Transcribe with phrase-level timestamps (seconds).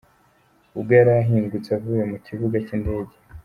[0.77, 3.15] Ubwo yari ahingutse avuye mu kibuga cy’indege.